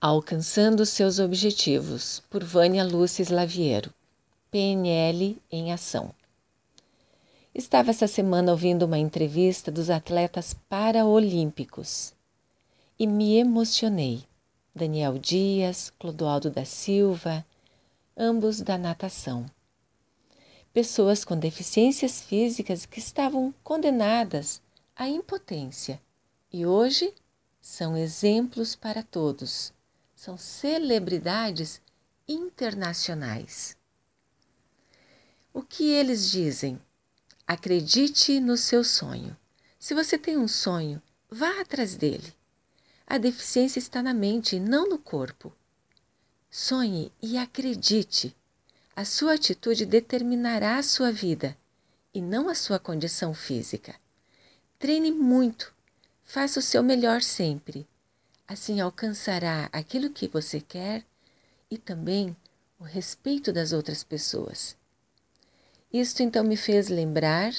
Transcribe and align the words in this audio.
Alcançando 0.00 0.86
seus 0.86 1.18
objetivos, 1.18 2.22
por 2.30 2.44
Vânia 2.44 2.84
Lúcia 2.84 3.20
Slaviero, 3.20 3.92
PNL 4.48 5.42
em 5.50 5.72
Ação. 5.72 6.14
Estava 7.52 7.90
essa 7.90 8.06
semana 8.06 8.52
ouvindo 8.52 8.84
uma 8.84 8.96
entrevista 8.96 9.72
dos 9.72 9.90
atletas 9.90 10.54
paraolímpicos 10.68 12.14
e 12.96 13.08
me 13.08 13.38
emocionei. 13.38 14.22
Daniel 14.72 15.18
Dias, 15.18 15.92
Clodoaldo 15.98 16.48
da 16.48 16.64
Silva, 16.64 17.44
ambos 18.16 18.60
da 18.60 18.78
natação. 18.78 19.46
Pessoas 20.72 21.24
com 21.24 21.36
deficiências 21.36 22.20
físicas 22.20 22.86
que 22.86 23.00
estavam 23.00 23.52
condenadas 23.64 24.62
à 24.94 25.08
impotência 25.08 26.00
e 26.52 26.64
hoje 26.64 27.12
são 27.60 27.96
exemplos 27.96 28.76
para 28.76 29.02
todos. 29.02 29.76
São 30.20 30.36
celebridades 30.36 31.80
internacionais. 32.26 33.76
O 35.54 35.62
que 35.62 35.92
eles 35.92 36.28
dizem? 36.28 36.82
Acredite 37.46 38.40
no 38.40 38.56
seu 38.56 38.82
sonho. 38.82 39.36
Se 39.78 39.94
você 39.94 40.18
tem 40.18 40.36
um 40.36 40.48
sonho, 40.48 41.00
vá 41.30 41.60
atrás 41.60 41.94
dele. 41.94 42.34
A 43.06 43.16
deficiência 43.16 43.78
está 43.78 44.02
na 44.02 44.12
mente, 44.12 44.58
não 44.58 44.88
no 44.88 44.98
corpo. 44.98 45.54
Sonhe 46.50 47.12
e 47.22 47.38
acredite. 47.38 48.34
A 48.96 49.04
sua 49.04 49.34
atitude 49.34 49.86
determinará 49.86 50.78
a 50.78 50.82
sua 50.82 51.12
vida 51.12 51.56
e 52.12 52.20
não 52.20 52.48
a 52.48 52.56
sua 52.56 52.80
condição 52.80 53.32
física. 53.32 53.94
Treine 54.80 55.12
muito, 55.12 55.72
faça 56.24 56.58
o 56.58 56.62
seu 56.62 56.82
melhor 56.82 57.22
sempre. 57.22 57.87
Assim 58.48 58.80
alcançará 58.80 59.68
aquilo 59.70 60.08
que 60.08 60.26
você 60.26 60.58
quer 60.58 61.04
e 61.70 61.76
também 61.76 62.34
o 62.80 62.84
respeito 62.84 63.52
das 63.52 63.72
outras 63.72 64.02
pessoas. 64.02 64.74
Isto 65.92 66.22
então 66.22 66.42
me 66.42 66.56
fez 66.56 66.88
lembrar 66.88 67.52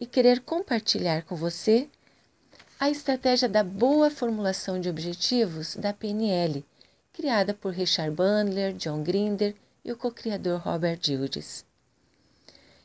e 0.00 0.06
querer 0.06 0.40
compartilhar 0.40 1.24
com 1.24 1.36
você 1.36 1.86
a 2.80 2.88
estratégia 2.88 3.46
da 3.46 3.62
boa 3.62 4.10
formulação 4.10 4.80
de 4.80 4.88
objetivos 4.88 5.76
da 5.76 5.92
PNL, 5.92 6.64
criada 7.12 7.52
por 7.52 7.74
Richard 7.74 8.16
Bandler, 8.16 8.72
John 8.72 9.02
Grinder 9.02 9.54
e 9.84 9.92
o 9.92 9.96
co-criador 9.98 10.60
Robert 10.60 10.98
Gildes. 11.02 11.64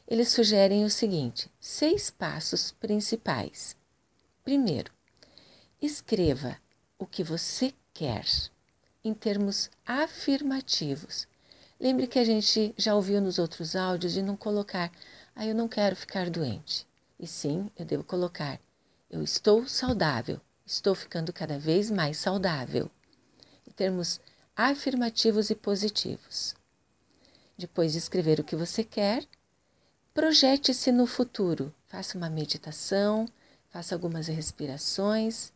Eles 0.05 0.29
sugerem 0.29 0.83
o 0.83 0.89
seguinte: 0.89 1.49
seis 1.61 2.09
passos 2.09 2.71
principais. 2.71 3.75
Primeiro, 4.43 4.91
escreva 5.81 6.57
o 6.97 7.05
que 7.05 7.23
você 7.23 7.73
quer 7.93 8.25
em 9.03 9.13
termos 9.13 9.69
afirmativos. 9.85 11.27
Lembre 11.79 12.07
que 12.07 12.19
a 12.19 12.23
gente 12.23 12.73
já 12.77 12.95
ouviu 12.95 13.21
nos 13.21 13.37
outros 13.37 13.75
áudios 13.75 14.13
de 14.13 14.21
não 14.21 14.35
colocar, 14.35 14.91
ah, 15.35 15.45
eu 15.45 15.53
não 15.53 15.67
quero 15.67 15.95
ficar 15.95 16.29
doente. 16.29 16.87
E 17.19 17.27
sim, 17.27 17.69
eu 17.77 17.85
devo 17.85 18.03
colocar, 18.03 18.59
eu 19.09 19.23
estou 19.23 19.67
saudável, 19.67 20.41
estou 20.65 20.95
ficando 20.95 21.31
cada 21.31 21.57
vez 21.57 21.89
mais 21.89 22.17
saudável. 22.17 22.89
Em 23.67 23.71
termos 23.71 24.19
afirmativos 24.55 25.49
e 25.51 25.55
positivos. 25.55 26.55
Depois 27.57 27.91
de 27.91 27.99
escrever 27.99 28.39
o 28.39 28.43
que 28.43 28.55
você 28.55 28.83
quer, 28.83 29.23
projete-se 30.13 30.91
no 30.91 31.05
futuro. 31.05 31.73
Faça 31.87 32.17
uma 32.17 32.29
meditação, 32.29 33.27
faça 33.69 33.93
algumas 33.93 34.27
respirações, 34.27 35.51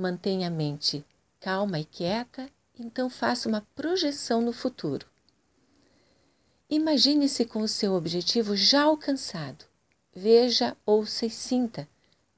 mantenha 0.00 0.48
a 0.48 0.50
mente 0.50 1.04
calma 1.40 1.80
e 1.80 1.84
quieta, 1.84 2.50
então 2.78 3.08
faça 3.08 3.48
uma 3.48 3.66
projeção 3.74 4.42
no 4.42 4.52
futuro. 4.52 5.06
Imagine-se 6.68 7.46
com 7.46 7.62
o 7.62 7.68
seu 7.68 7.94
objetivo 7.94 8.54
já 8.54 8.82
alcançado. 8.82 9.64
Veja, 10.14 10.76
ouça 10.84 11.26
e 11.26 11.30
sinta 11.30 11.88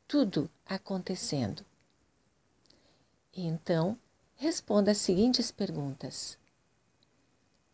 tudo 0.07 0.49
acontecendo. 0.65 1.65
Então, 3.35 3.99
responda 4.37 4.93
as 4.93 4.99
seguintes 4.99 5.51
perguntas. 5.51 6.39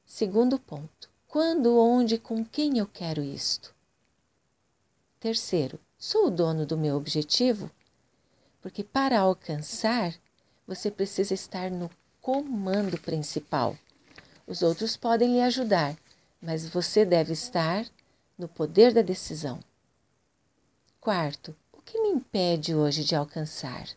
Segundo 0.07 0.59
ponto: 0.59 1.11
quando, 1.27 1.79
onde, 1.79 2.19
com 2.19 2.45
quem 2.45 2.79
eu 2.79 2.87
quero 2.87 3.23
isto? 3.23 3.75
Terceiro: 5.21 5.79
sou 5.99 6.29
o 6.29 6.31
dono 6.31 6.65
do 6.65 6.79
meu 6.79 6.97
objetivo? 6.97 7.71
Porque 8.61 8.83
para 8.83 9.21
alcançar, 9.21 10.15
você 10.67 10.91
precisa 10.91 11.35
estar 11.35 11.71
no 11.71 11.91
comando 12.21 12.99
principal. 13.01 13.77
Os 14.47 14.63
outros 14.63 14.97
podem 14.97 15.35
lhe 15.35 15.41
ajudar, 15.41 15.97
mas 16.41 16.69
você 16.69 17.05
deve 17.05 17.33
estar 17.33 17.87
no 18.37 18.49
poder 18.49 18.93
da 18.93 19.03
decisão. 19.03 19.61
Quarto, 21.01 21.55
que 21.89 21.99
me 22.03 22.11
impede 22.11 22.75
hoje 22.75 23.03
de 23.03 23.17
alcançar? 23.17 23.89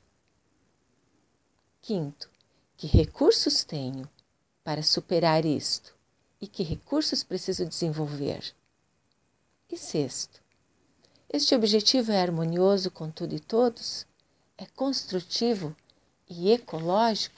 Quinto, 1.82 2.30
que 2.78 2.88
recursos 2.88 3.66
tenho 3.66 4.10
para 4.64 4.82
superar 4.82 5.44
isto 5.44 5.94
e 6.40 6.48
que 6.48 6.64
recursos 6.64 7.22
preciso 7.22 7.66
desenvolver? 7.66 8.56
E 9.70 9.78
sexto, 9.78 10.42
este 11.30 11.54
objetivo 11.54 12.14
é 12.14 12.22
harmonioso 12.22 12.90
com 12.90 13.12
tudo 13.12 13.36
e 13.36 13.42
todos? 13.42 14.08
É 14.62 14.68
construtivo 14.76 15.76
e 16.30 16.52
ecológico? 16.52 17.36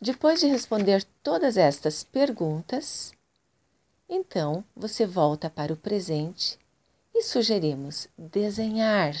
Depois 0.00 0.40
de 0.40 0.46
responder 0.46 1.04
todas 1.22 1.58
estas 1.58 2.02
perguntas, 2.02 3.12
então 4.08 4.64
você 4.74 5.04
volta 5.04 5.50
para 5.50 5.70
o 5.70 5.76
presente 5.76 6.58
e 7.14 7.22
sugerimos 7.22 8.08
desenhar, 8.16 9.14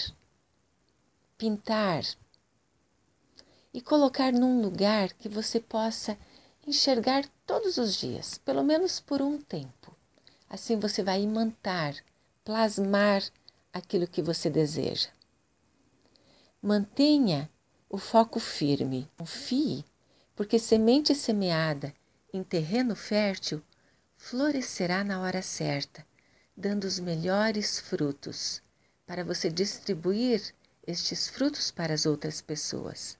pintar 1.36 2.04
e 3.74 3.82
colocar 3.82 4.32
num 4.32 4.62
lugar 4.62 5.12
que 5.12 5.28
você 5.28 5.60
possa 5.60 6.16
enxergar 6.66 7.28
todos 7.44 7.76
os 7.76 7.96
dias, 7.96 8.38
pelo 8.38 8.64
menos 8.64 8.98
por 8.98 9.20
um 9.20 9.36
tempo. 9.36 9.94
Assim 10.48 10.78
você 10.78 11.02
vai 11.02 11.20
imantar, 11.20 11.94
plasmar 12.42 13.22
aquilo 13.74 14.06
que 14.06 14.22
você 14.22 14.48
deseja. 14.48 15.14
Mantenha 16.66 17.48
o 17.88 17.96
foco 17.96 18.40
firme, 18.40 19.08
confie, 19.16 19.84
porque 20.34 20.58
semente 20.58 21.14
semeada 21.14 21.94
em 22.32 22.42
terreno 22.42 22.96
fértil 22.96 23.62
florescerá 24.16 25.04
na 25.04 25.20
hora 25.20 25.42
certa 25.42 26.04
dando 26.56 26.82
os 26.82 26.98
melhores 26.98 27.78
frutos, 27.78 28.60
para 29.06 29.22
você 29.22 29.48
distribuir 29.48 30.52
estes 30.84 31.28
frutos 31.28 31.70
para 31.70 31.94
as 31.94 32.04
outras 32.04 32.42
pessoas. 32.42 33.16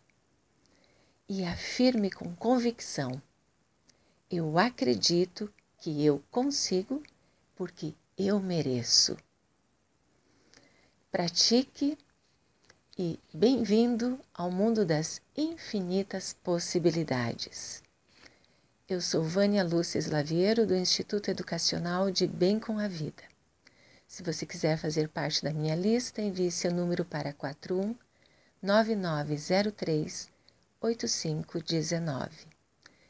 E 1.28 1.44
afirme 1.44 2.10
com 2.10 2.34
convicção: 2.34 3.22
eu 4.28 4.58
acredito 4.58 5.48
que 5.78 6.04
eu 6.04 6.20
consigo 6.32 7.00
porque 7.54 7.94
eu 8.18 8.40
mereço. 8.40 9.16
Pratique 11.12 11.96
e 12.98 13.20
bem-vindo 13.30 14.18
ao 14.32 14.50
mundo 14.50 14.82
das 14.82 15.20
infinitas 15.36 16.34
possibilidades. 16.42 17.82
Eu 18.88 19.02
sou 19.02 19.22
Vânia 19.22 19.62
Lúcia 19.62 19.98
Slaviero, 19.98 20.66
do 20.66 20.74
Instituto 20.74 21.30
Educacional 21.30 22.10
de 22.10 22.26
Bem 22.26 22.58
com 22.58 22.78
a 22.78 22.88
Vida. 22.88 23.22
Se 24.08 24.22
você 24.22 24.46
quiser 24.46 24.78
fazer 24.78 25.10
parte 25.10 25.44
da 25.44 25.52
minha 25.52 25.74
lista, 25.74 26.22
envie 26.22 26.50
seu 26.50 26.72
número 26.72 27.04
para 27.04 27.34
41 27.34 27.94
9903 28.62 30.30
8519. 30.80 32.30